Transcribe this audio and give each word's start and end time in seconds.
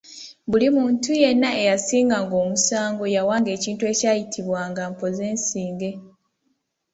"Buli 0.49 0.67
muntu 0.77 1.09
yenna 1.21 1.49
eyasinganga 1.61 2.35
omusango 2.43 3.03
yawanga 3.15 3.49
ekintu 3.57 3.83
ekyayitibwanga, 3.91 4.81
“mpozensinge”." 4.91 5.91